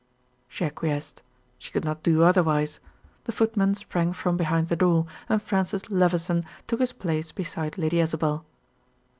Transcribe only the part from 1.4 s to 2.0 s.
She could